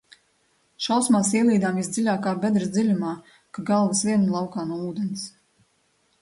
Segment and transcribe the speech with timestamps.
[0.85, 3.13] Šausmās ielīdām visdziļākā bedres dziļumā,
[3.59, 5.29] ka galvas vien laukā no ūdens.